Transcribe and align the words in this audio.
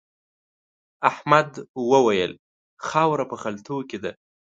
احمد 1.09 1.51
وويل: 1.91 2.31
خاوره 2.87 3.25
په 3.31 3.35
خلتو 3.43 3.75
کې 3.89 3.97
ده. 4.03 4.11